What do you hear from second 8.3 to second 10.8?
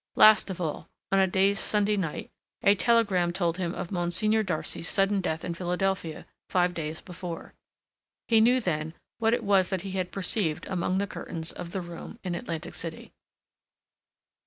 knew then what it was that he had perceived